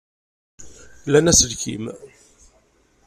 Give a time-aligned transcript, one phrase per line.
[1.11, 1.83] Lan aselkim?